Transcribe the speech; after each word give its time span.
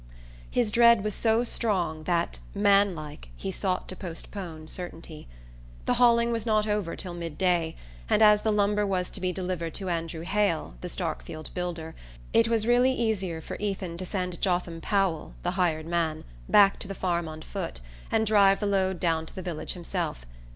His 0.49 0.71
dread 0.71 1.03
was 1.03 1.13
so 1.13 1.43
strong 1.43 2.05
that, 2.05 2.39
man 2.55 2.95
like, 2.95 3.29
he 3.35 3.51
sought 3.51 3.87
to 3.89 3.95
postpone 3.95 4.67
certainty. 4.69 5.27
The 5.85 5.93
hauling 6.01 6.31
was 6.31 6.43
not 6.43 6.65
over 6.65 6.95
till 6.95 7.13
mid 7.13 7.37
day, 7.37 7.75
and 8.09 8.23
as 8.23 8.41
the 8.41 8.49
lumber 8.51 8.83
was 8.83 9.11
to 9.11 9.21
be 9.21 9.31
delivered 9.31 9.75
to 9.75 9.89
Andrew 9.89 10.21
Hale, 10.21 10.73
the 10.81 10.89
Starkfield 10.89 11.53
builder, 11.53 11.93
it 12.33 12.47
was 12.47 12.65
really 12.65 12.91
easier 12.91 13.41
for 13.41 13.57
Ethan 13.57 13.95
to 13.99 14.05
send 14.07 14.41
Jotham 14.41 14.81
Powell, 14.81 15.35
the 15.43 15.51
hired 15.51 15.85
man, 15.85 16.23
back 16.49 16.79
to 16.79 16.87
the 16.87 16.95
farm 16.95 17.27
on 17.27 17.43
foot, 17.43 17.79
and 18.11 18.25
drive 18.25 18.59
the 18.59 18.65
load 18.65 18.99
down 18.99 19.27
to 19.27 19.35
the 19.35 19.43
village 19.43 19.73
himself. 19.73 20.25